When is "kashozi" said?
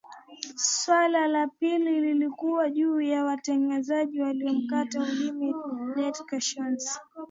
6.25-6.89